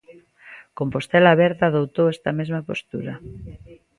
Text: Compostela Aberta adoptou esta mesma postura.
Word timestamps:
Compostela 0.79 1.29
Aberta 1.31 1.63
adoptou 1.67 2.05
esta 2.13 2.31
mesma 2.39 2.61
postura. 2.69 3.13